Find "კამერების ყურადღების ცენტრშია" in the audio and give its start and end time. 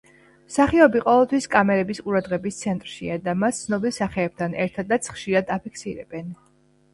1.55-3.19